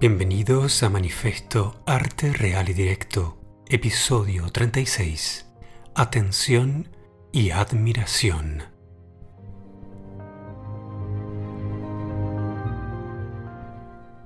[0.00, 3.36] Bienvenidos a Manifesto Arte Real y Directo,
[3.68, 5.44] episodio 36.
[5.94, 6.88] Atención
[7.32, 8.62] y admiración.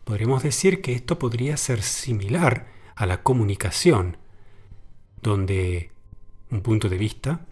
[0.04, 4.18] Podríamos decir que esto podría ser similar a la comunicación,
[5.22, 5.92] donde
[6.50, 7.46] un punto de vista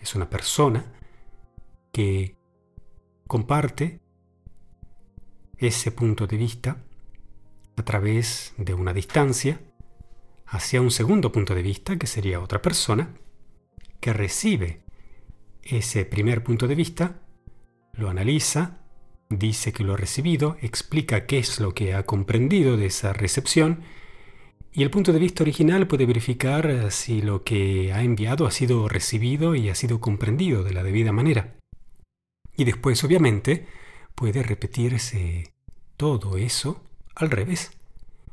[0.00, 0.92] es una persona
[1.92, 2.36] que
[3.26, 4.00] comparte
[5.58, 6.84] ese punto de vista
[7.76, 9.60] a través de una distancia
[10.52, 13.14] hacia un segundo punto de vista, que sería otra persona,
[14.00, 14.82] que recibe
[15.62, 17.22] ese primer punto de vista,
[17.94, 18.82] lo analiza,
[19.30, 23.80] dice que lo ha recibido, explica qué es lo que ha comprendido de esa recepción,
[24.72, 28.50] y el punto de vista original puede verificar eh, si lo que ha enviado ha
[28.50, 31.56] sido recibido y ha sido comprendido de la debida manera.
[32.58, 33.66] Y después, obviamente,
[34.14, 35.54] puede repetirse
[35.96, 37.70] todo eso al revés.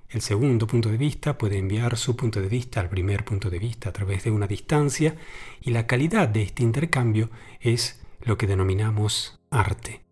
[0.09, 3.59] El segundo punto de vista puede enviar su punto de vista al primer punto de
[3.59, 5.16] vista a través de una distancia
[5.62, 10.03] y la calidad de este intercambio es lo que denominamos arte.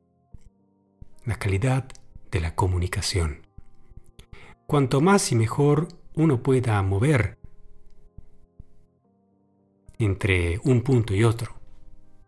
[1.25, 1.87] La calidad
[2.29, 3.47] de la comunicación.
[4.67, 7.39] Cuanto más y mejor uno pueda mover
[9.97, 11.59] entre un punto y otro,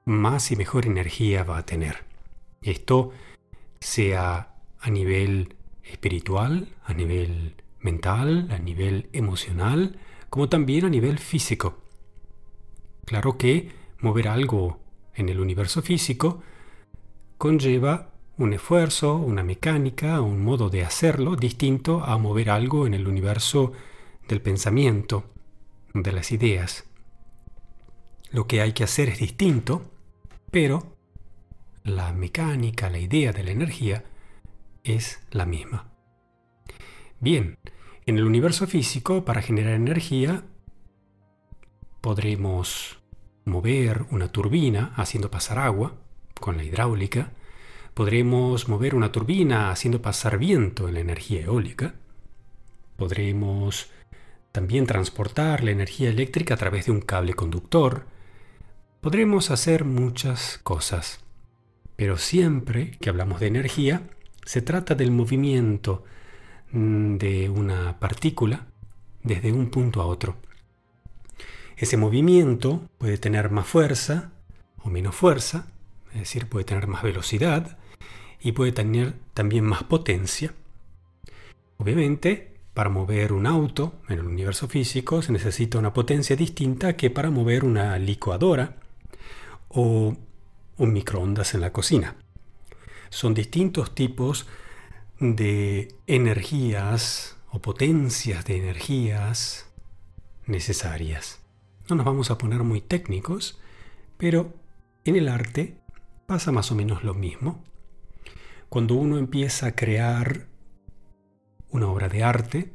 [0.06, 2.04] más y mejor energía va a tener.
[2.64, 3.12] Esto
[3.80, 5.56] sea a nivel
[5.90, 11.78] espiritual, a nivel mental, a nivel emocional, como también a nivel físico.
[13.06, 14.80] Claro que mover algo
[15.16, 16.42] en el universo físico
[17.38, 23.08] conlleva un esfuerzo, una mecánica, un modo de hacerlo distinto a mover algo en el
[23.08, 23.74] universo
[24.28, 25.26] del pensamiento,
[25.94, 26.86] de las ideas.
[28.32, 29.92] Lo que hay que hacer es distinto,
[30.52, 30.96] pero
[31.84, 34.06] la mecánica, la idea de la energía
[34.84, 35.92] es la misma.
[37.20, 37.58] Bien,
[38.06, 40.44] en el universo físico, para generar energía,
[42.02, 43.00] podremos
[43.46, 45.96] mover una turbina haciendo pasar agua
[46.40, 47.32] con la hidráulica,
[47.94, 51.96] podremos mover una turbina haciendo pasar viento en la energía eólica,
[52.96, 53.92] podremos
[54.52, 58.06] también transportar la energía eléctrica a través de un cable conductor,
[59.02, 61.24] podremos hacer muchas cosas,
[61.96, 64.04] pero siempre que hablamos de energía,
[64.46, 66.04] se trata del movimiento
[66.72, 68.68] Mm, de una partícula
[69.24, 70.36] desde un punto a otro.
[71.78, 74.32] Ese movimiento puede tener más fuerza
[74.84, 75.66] o menos fuerza,
[76.14, 77.80] es decir, puede tener más velocidad
[78.40, 80.54] y puede tener también más potencia.
[81.78, 87.10] Obviamente, para mover un auto en el universo físico se necesita una potencia distinta que
[87.10, 88.76] para mover una licuadora
[89.70, 90.16] o
[90.78, 92.16] un microondas en la cocina.
[93.10, 94.48] Son distintos tipos
[95.20, 99.70] de energías o potencias de energías
[100.46, 101.42] necesarias.
[101.90, 103.60] No nos vamos a poner muy técnicos,
[104.18, 104.54] pero
[105.04, 105.82] en el arte
[106.28, 107.64] pasa más o menos lo mismo.
[108.70, 110.48] Cuando uno empieza a crear
[111.72, 112.74] una obra de arte,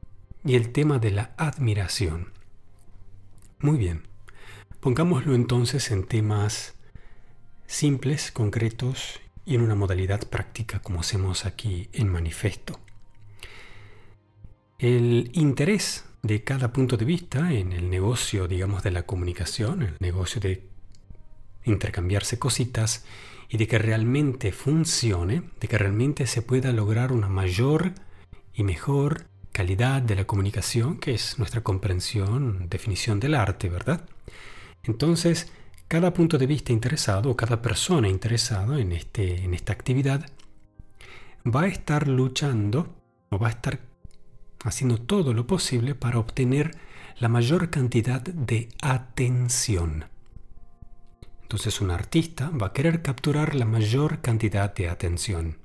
[0.45, 2.31] y el tema de la admiración.
[3.59, 4.07] Muy bien,
[4.79, 6.75] pongámoslo entonces en temas
[7.67, 12.79] simples, concretos y en una modalidad práctica como hacemos aquí en manifiesto.
[14.79, 19.95] El interés de cada punto de vista en el negocio, digamos, de la comunicación, el
[19.99, 20.67] negocio de
[21.65, 23.05] intercambiarse cositas
[23.49, 27.93] y de que realmente funcione, de que realmente se pueda lograr una mayor
[28.53, 34.05] y mejor calidad de la comunicación, que es nuestra comprensión, definición del arte, ¿verdad?
[34.83, 35.51] Entonces,
[35.87, 40.25] cada punto de vista interesado o cada persona interesada en, este, en esta actividad
[41.45, 42.95] va a estar luchando
[43.29, 43.79] o va a estar
[44.63, 46.77] haciendo todo lo posible para obtener
[47.19, 50.05] la mayor cantidad de atención.
[51.43, 55.57] Entonces un artista va a querer capturar la mayor cantidad de atención.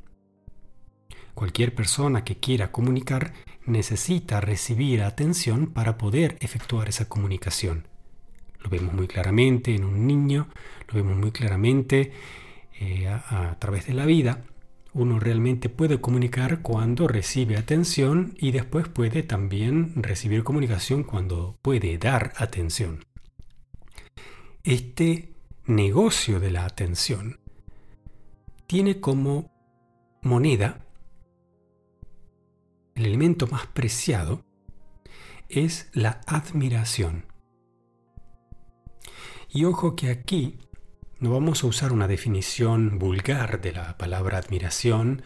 [1.35, 3.33] Cualquier persona que quiera comunicar
[3.65, 7.87] necesita recibir atención para poder efectuar esa comunicación.
[8.63, 10.49] Lo vemos muy claramente en un niño,
[10.89, 12.13] lo vemos muy claramente
[12.81, 14.45] eh, a, a través de la vida.
[14.93, 21.99] Uno realmente puede comunicar cuando recibe atención y después puede también recibir comunicación cuando puede
[21.99, 23.05] dar atención.
[24.65, 25.35] Este
[25.67, 27.39] negocio de la atención
[28.67, 29.51] tiene como
[30.23, 30.85] moneda
[32.99, 34.45] el elemento más preciado
[35.49, 37.27] es la admiración.
[39.51, 40.59] Y ojo que aquí
[41.21, 45.23] no vamos a usar una definición vulgar de la palabra admiración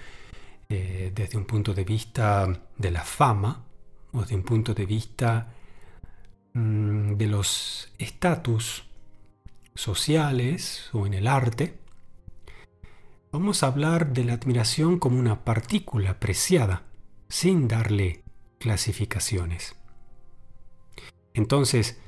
[0.69, 3.65] eh, desde un punto de vista de la fama
[4.13, 5.53] o desde un punto de vista
[6.55, 8.85] mm, de los estatus
[9.75, 11.79] sociales o en el arte.
[13.33, 16.85] Vamos a hablar de la admiración como una partícula preciada,
[17.29, 18.23] sin darle
[18.59, 19.75] clasificaciones.
[21.35, 21.99] Entonces,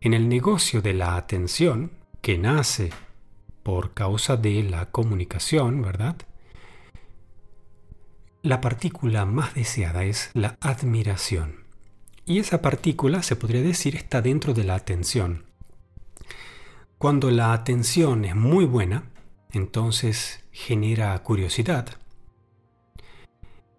[0.00, 1.90] en el negocio de la atención,
[2.22, 2.90] que nace
[3.62, 6.16] por causa de la comunicación, ¿verdad?
[8.42, 11.64] La partícula más deseada es la admiración.
[12.24, 15.44] Y esa partícula, se podría decir, está dentro de la atención.
[16.96, 19.04] Cuando la atención es muy buena,
[19.52, 21.86] entonces genera curiosidad.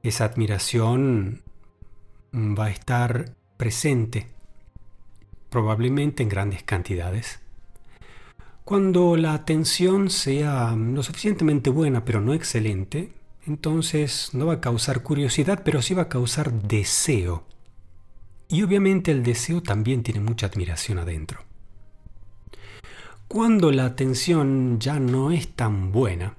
[0.04, 1.44] Esa admiración
[2.34, 4.28] va a estar presente
[5.52, 7.42] probablemente en grandes cantidades.
[8.64, 13.12] Cuando la atención sea lo suficientemente buena pero no excelente,
[13.46, 17.44] entonces no va a causar curiosidad, pero sí va a causar deseo.
[18.48, 21.42] Y obviamente el deseo también tiene mucha admiración adentro.
[23.28, 26.36] Cuando la atención ya no es tan buena,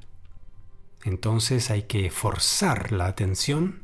[1.04, 3.81] entonces hay que forzar la atención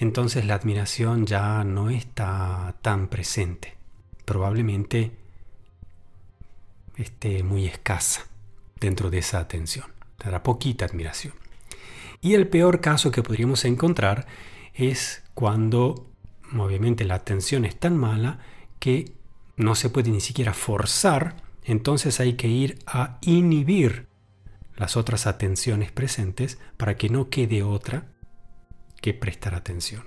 [0.00, 3.76] entonces la admiración ya no está tan presente.
[4.24, 5.12] Probablemente
[6.96, 8.26] esté muy escasa
[8.80, 9.86] dentro de esa atención.
[10.18, 11.34] Dará poquita admiración.
[12.20, 14.26] Y el peor caso que podríamos encontrar
[14.74, 16.08] es cuando
[16.56, 18.40] obviamente la atención es tan mala
[18.78, 19.12] que
[19.56, 24.06] no se puede ni siquiera forzar entonces hay que ir a inhibir
[24.76, 28.06] las otras atenciones presentes para que no quede otra
[29.00, 30.04] que prestar atención.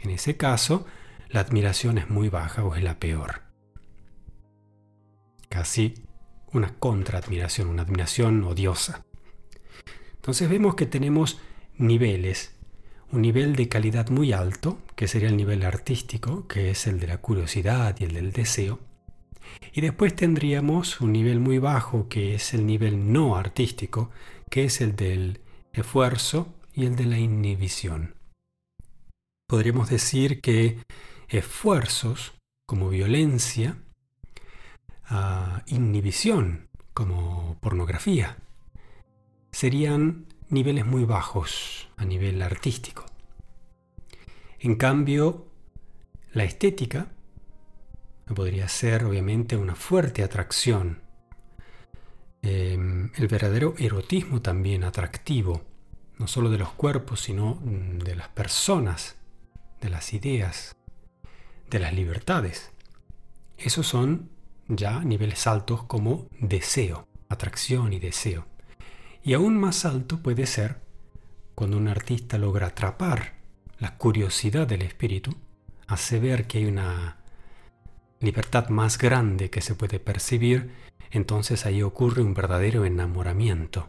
[0.00, 0.86] En ese caso,
[1.28, 3.42] la admiración es muy baja o es la peor.
[5.48, 5.94] Casi
[6.52, 9.04] una contraadmiración, una admiración odiosa.
[10.16, 11.40] Entonces vemos que tenemos
[11.76, 12.56] niveles.
[13.12, 17.08] Un nivel de calidad muy alto, que sería el nivel artístico, que es el de
[17.08, 18.78] la curiosidad y el del deseo.
[19.72, 24.10] Y después tendríamos un nivel muy bajo, que es el nivel no artístico,
[24.48, 25.40] que es el del
[25.72, 28.14] esfuerzo y el de la inhibición.
[29.48, 30.78] Podríamos decir que
[31.28, 32.34] esfuerzos
[32.66, 33.76] como violencia,
[35.04, 38.36] ah, inhibición como pornografía,
[39.52, 43.06] serían niveles muy bajos a nivel artístico.
[44.58, 45.46] En cambio,
[46.32, 47.08] la estética
[48.34, 51.02] podría ser obviamente una fuerte atracción.
[52.42, 55.62] Em, el verdadero erotismo también atractivo,
[56.20, 59.16] no solo de los cuerpos, sino mm, de las personas,
[59.80, 60.76] de las ideas,
[61.70, 62.72] de las libertades.
[63.56, 64.28] Esos son
[64.68, 68.46] ya niveles altos como deseo, atracción y deseo.
[69.22, 70.82] Y aún más alto puede ser
[71.54, 73.36] cuando un artista logra atrapar
[73.78, 75.34] la curiosidad del espíritu,
[75.86, 77.16] hace ver que hay una
[78.20, 80.70] libertad más grande que se puede percibir,
[81.10, 83.88] entonces ahí ocurre un verdadero enamoramiento.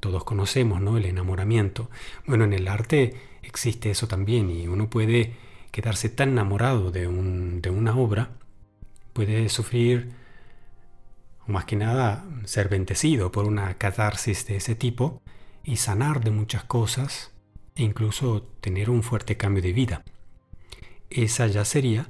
[0.00, 0.96] Todos conocemos, ¿no?
[0.96, 1.90] El enamoramiento.
[2.26, 5.34] Bueno, en el arte existe eso también y uno puede
[5.70, 8.30] quedarse tan enamorado de, de una obra,
[9.12, 10.12] puede sufrir
[11.46, 15.22] más que nada ser bendecido por una catarsis de ese tipo
[15.64, 17.32] y sanar de muchas cosas
[17.74, 20.04] e incluso tener un fuerte cambio de vida.
[21.10, 22.08] Esa ya sería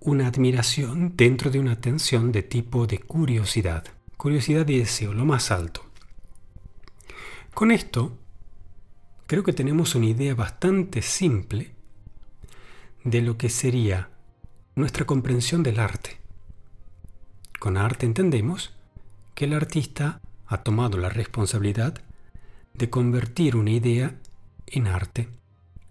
[0.00, 3.84] una admiración dentro de una atención de tipo de curiosidad,
[4.16, 5.83] curiosidad y deseo, lo más alto.
[7.54, 8.18] Con esto,
[9.28, 11.70] creo que tenemos una idea bastante simple
[13.04, 14.10] de lo que sería
[14.74, 16.18] nuestra comprensión del arte.
[17.60, 18.74] Con arte entendemos
[19.36, 22.02] que el artista ha tomado la responsabilidad
[22.74, 24.18] de convertir una idea
[24.66, 25.28] en arte.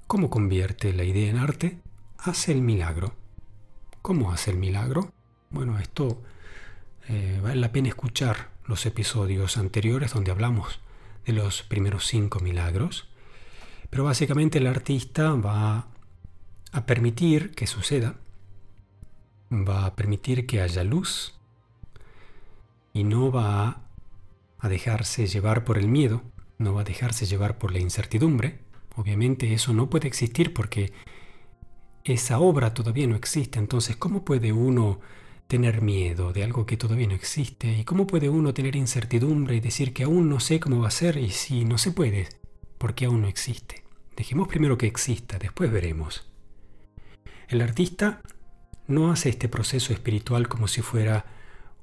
[0.05, 1.79] ¿Cómo convierte la idea en arte?
[2.17, 3.15] Hace el milagro.
[4.01, 5.13] ¿Cómo hace el milagro?
[5.49, 6.21] Bueno, esto
[7.07, 10.81] eh, vale la pena escuchar los episodios anteriores donde hablamos
[11.25, 13.09] de los primeros cinco milagros.
[13.89, 15.87] Pero básicamente el artista va
[16.71, 18.15] a permitir que suceda,
[19.51, 21.33] va a permitir que haya luz,
[22.93, 23.81] y no va
[24.59, 26.21] a dejarse llevar por el miedo,
[26.59, 28.59] no va a dejarse llevar por la incertidumbre.
[28.95, 30.93] Obviamente eso no puede existir porque
[32.03, 33.59] esa obra todavía no existe.
[33.59, 34.99] Entonces, ¿cómo puede uno
[35.53, 37.71] tener miedo de algo que todavía no existe?
[37.77, 40.91] ¿Y cómo puede uno tener incertidumbre y decir que aún no sé cómo va a
[40.91, 42.27] ser y si no se puede?
[42.79, 43.83] Porque aún no existe.
[44.17, 46.27] Dejemos primero que exista, después veremos.
[47.49, 48.23] El artista
[48.87, 51.27] no hace este proceso espiritual como si fuera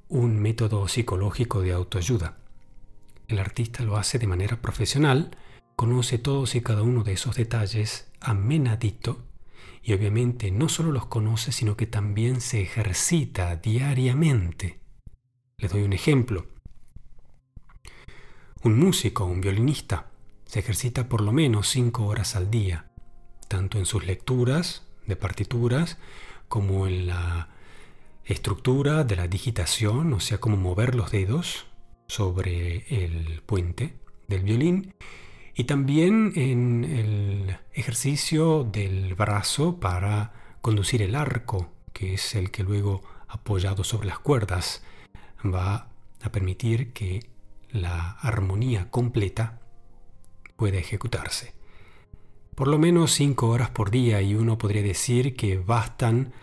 [0.09, 2.39] un método psicológico de autoayuda.
[3.29, 5.31] El artista lo hace de manera profesional,
[5.77, 9.23] conoce todos y cada uno de esos detalles amenadito
[9.83, 14.79] y obviamente no solo los conoce, sino que también se ejercita diariamente.
[15.57, 16.47] Les doy un ejemplo.
[18.63, 20.11] Un músico, un violinista,
[20.45, 22.91] se ejercita por lo menos cinco horas al día,
[23.47, 25.97] tanto en sus lecturas de partituras
[26.47, 27.49] como en la
[28.25, 31.65] estructura de la digitación, o sea, cómo mover los dedos
[32.07, 33.97] sobre el puente
[34.27, 34.93] del violín
[35.55, 42.63] y también en el ejercicio del brazo para conducir el arco, que es el que
[42.63, 44.83] luego apoyado sobre las cuerdas
[45.43, 45.89] va
[46.21, 47.25] a permitir que
[47.71, 49.59] la armonía completa
[50.55, 51.53] pueda ejecutarse.
[52.55, 56.33] Por lo menos cinco horas por día y uno podría decir que bastan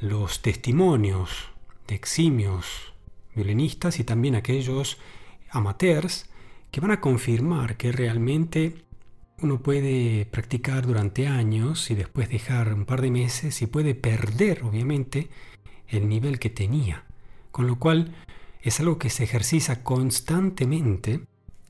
[0.00, 1.50] los testimonios
[1.86, 2.94] de eximios
[3.34, 4.98] violinistas y también aquellos
[5.50, 6.29] amateurs
[6.70, 8.84] que van a confirmar que realmente
[9.42, 14.62] uno puede practicar durante años y después dejar un par de meses y puede perder
[14.64, 15.30] obviamente
[15.88, 17.04] el nivel que tenía.
[17.50, 18.14] Con lo cual
[18.62, 21.22] es algo que se ejercita constantemente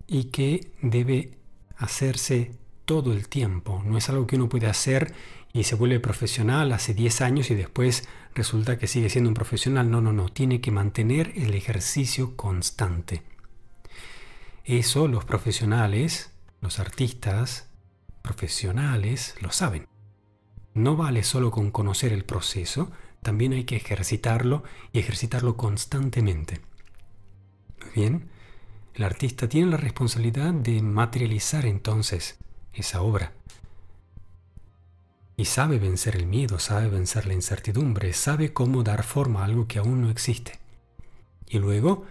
[0.07, 1.39] y que debe
[1.77, 2.53] hacerse
[2.85, 3.83] todo el tiempo.
[3.87, 5.15] No es algo que uno puede hacer
[5.53, 9.91] y se vuelve profesional hace 10 años y después resulta que sigue siendo un profesional.
[9.91, 10.29] No, no, no.
[10.29, 13.23] Tiene que mantener el ejercicio constante.
[14.71, 17.69] Eso los profesionales, los artistas
[18.23, 19.89] profesionales lo saben.
[20.75, 24.63] No vale solo con conocer el proceso, también hay que ejercitarlo
[24.93, 26.61] y ejercitarlo constantemente.
[27.97, 28.31] Bien,
[28.95, 32.39] el artista tiene la responsabilidad de materializar entonces
[32.73, 33.33] esa obra.
[35.37, 39.67] Y sabe vencer el miedo, sabe vencer la incertidumbre, sabe cómo dar forma a algo
[39.67, 40.61] que aún no existe.
[41.49, 42.05] Y luego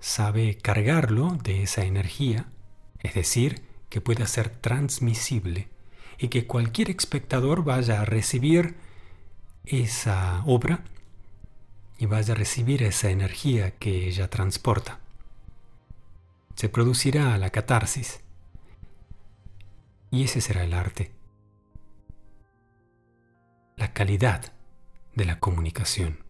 [0.00, 2.46] sabe cargarlo de esa energía,
[3.00, 5.68] es decir, que pueda ser transmisible
[6.18, 8.76] y que cualquier espectador vaya a recibir
[9.64, 10.84] esa obra
[11.98, 15.00] y vaya a recibir esa energía que ella transporta.
[16.54, 18.20] Se producirá la catarsis.
[20.10, 21.12] Y ese será el arte.
[23.76, 24.52] La calidad
[25.14, 26.29] de la comunicación.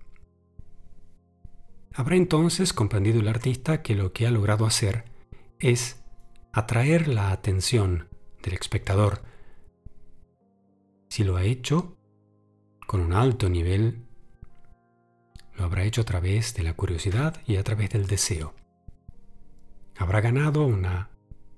[1.92, 5.04] Habrá entonces comprendido el artista que lo que ha logrado hacer
[5.58, 6.02] es
[6.52, 8.08] atraer la atención
[8.42, 9.22] del espectador.
[11.08, 11.96] Si lo ha hecho
[12.86, 14.06] con un alto nivel,
[15.56, 18.54] lo habrá hecho a través de la curiosidad y a través del deseo.
[19.96, 20.86] Habrá ganado un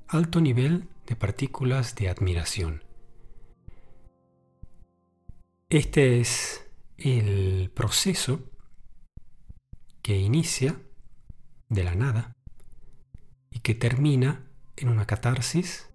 [0.09, 2.83] alto nivel de partículas de admiración.
[5.69, 8.52] Este es el proceso
[10.03, 10.81] que inicia
[11.69, 12.37] de la nada
[13.51, 14.45] y que termina
[14.77, 15.89] en una catarsis,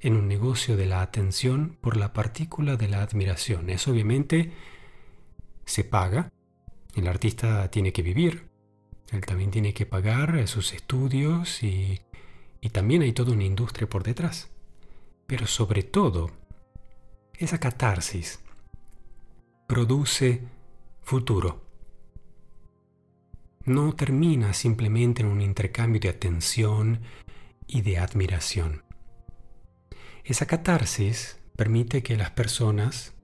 [0.00, 3.68] en un negocio de la atención por la partícula de la admiración.
[3.68, 4.52] Eso obviamente
[5.66, 6.32] se paga,
[6.94, 8.48] el artista tiene que vivir,
[9.10, 12.00] él también tiene que pagar sus estudios y,
[12.60, 14.50] y también hay toda una industria por detrás.
[15.26, 16.30] Pero sobre todo,
[17.34, 18.40] esa catarsis
[19.66, 20.42] produce
[21.02, 21.69] futuro
[23.64, 27.00] no termina simplemente en un intercambio de atención
[27.66, 28.82] y de admiración.
[30.24, 33.14] Esa catarsis permite que las personas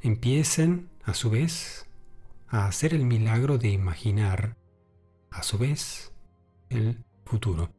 [0.00, 1.86] empiecen, a su vez,
[2.48, 4.56] a hacer el milagro de imaginar,
[5.30, 6.12] a su vez,
[6.68, 7.72] el futuro.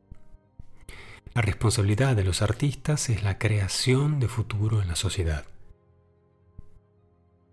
[1.34, 5.46] La responsabilidad de los artistas es la creación de futuro en la sociedad.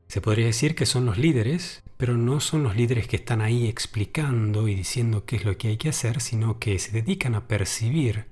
[0.08, 3.66] Se podría decir que son los líderes, pero no son los líderes que están ahí
[3.66, 7.48] explicando y diciendo qué es lo que hay que hacer, sino que se dedican a
[7.48, 8.26] percibir,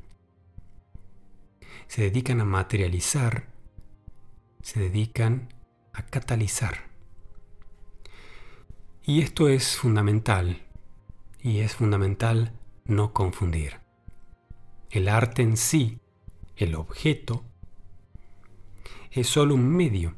[1.88, 3.48] se dedican a materializar,
[4.62, 5.52] se dedican
[5.92, 6.86] a catalizar.
[9.02, 10.62] Y esto es fundamental,
[11.42, 12.52] y es fundamental
[12.84, 13.80] no confundir.
[14.90, 15.98] El arte en sí,
[16.54, 17.44] el objeto,
[19.10, 20.14] es solo un medio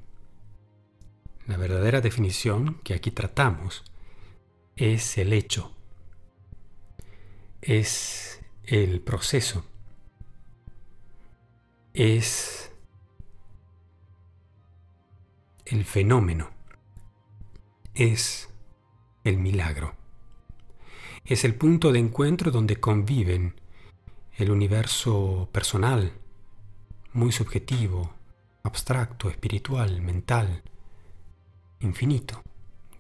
[1.49, 3.83] la verdadera definición que aquí tratamos
[4.77, 5.75] es el hecho,
[7.63, 9.65] es el proceso,
[11.95, 12.71] es
[15.65, 16.51] el fenómeno,
[17.95, 18.51] es
[19.25, 19.97] el milagro.
[21.25, 23.59] Es el punto de encuentro donde conviven
[24.37, 26.13] el universo personal,
[27.15, 28.13] muy subjetivo,
[28.63, 30.63] abstracto, espiritual, mental,
[31.81, 32.43] infinito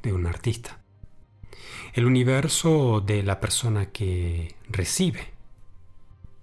[0.03, 0.81] de un artista.
[1.93, 5.33] El universo de la persona que recibe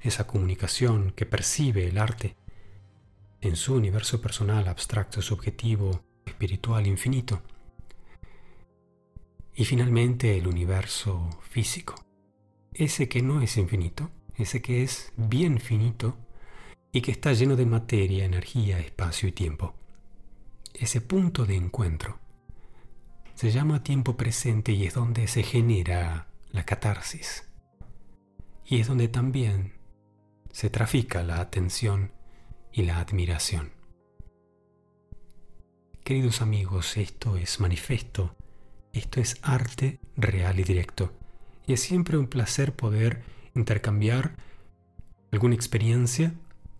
[0.01, 2.35] esa comunicación, que percibe el arte
[3.41, 7.41] en su universo personal, abstracto, subjetivo, espiritual, infinito.
[9.55, 11.95] Y finalmente el universo físico,
[12.73, 16.17] ese que no es infinito, ese que es bien finito
[16.91, 19.75] y que está lleno de materia, energía, espacio y tiempo.
[20.73, 22.19] Ese punto de encuentro
[23.35, 27.43] se llama tiempo presente y es donde se genera la catarsis.
[28.65, 29.73] Y es donde también
[30.51, 32.13] se trafica la atención
[32.71, 33.73] y la admiración.
[36.03, 38.35] Queridos amigos, esto es manifiesto,
[38.93, 41.11] esto es arte real y directo.
[41.67, 44.37] Y es siempre un placer poder intercambiar
[45.31, 46.33] alguna experiencia,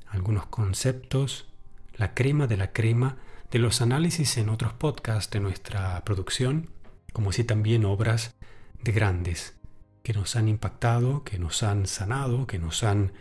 [0.07, 1.49] algunos conceptos,
[1.95, 3.17] la crema de la crema
[3.55, 6.71] de los análisis en otros podcasts de nuestra producción,
[7.13, 8.35] como así también obras
[8.83, 9.57] de grandes
[10.03, 13.13] que nos han impactado, que nos han sanado, que nos han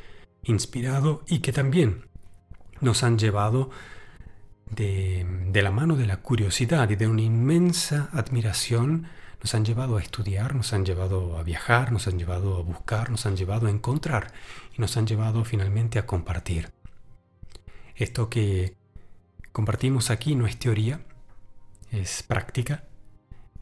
[0.43, 2.09] inspirado y que también
[2.81, 3.71] nos han llevado
[4.69, 9.07] de, de, la mano de la curiosidad y de una inmensa admiración,
[9.41, 13.09] nos han llevado a estudiar, nos han llevado a viajar, nos han llevado a buscar,
[13.09, 14.33] nos han llevado a encontrar
[14.77, 16.73] y nos han llevado finalmente a compartir.
[17.95, 18.75] Esto que
[19.55, 21.01] compartimos aquí no es teoría,
[21.93, 22.83] es práctica,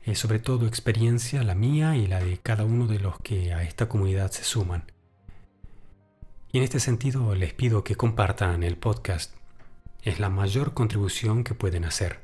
[0.02, 3.62] es sobre todo experiencia, la mía y la de cada uno de los que a
[3.62, 4.90] esta comunidad se suman.
[6.50, 9.35] Y en este sentido les pido que compartan el podcast.
[10.00, 12.20] Es la mayor contribución que pueden hacer.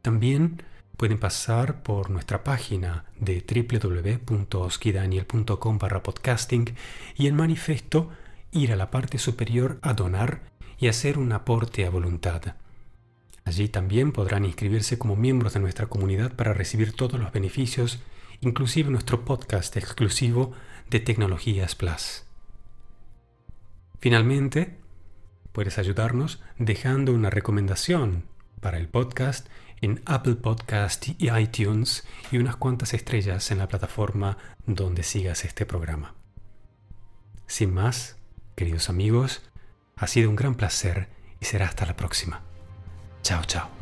[0.00, 0.62] También
[0.96, 3.44] pueden pasar por nuestra página de
[4.26, 6.74] www.oskidaniel.com barra podcasting
[7.16, 8.08] y en manifiesto
[8.50, 10.40] ir a la parte superior a donar
[10.78, 12.56] y hacer un aporte a voluntad.
[13.44, 18.00] Allí también podrán inscribirse como miembros de nuestra comunidad para recibir todos los beneficios,
[18.40, 20.52] inclusive nuestro podcast exclusivo
[20.90, 22.24] de Tecnologías Plus.
[24.00, 24.78] Finalmente,
[25.52, 28.24] puedes ayudarnos dejando una recomendación
[28.60, 29.48] para el podcast
[29.80, 35.66] en Apple Podcast y iTunes y unas cuantas estrellas en la plataforma donde sigas este
[35.66, 36.14] programa.
[37.46, 38.16] Sin más,
[38.54, 39.42] queridos amigos,
[39.96, 41.08] ha sido un gran placer
[41.40, 42.51] y será hasta la próxima.
[43.22, 43.81] 早早。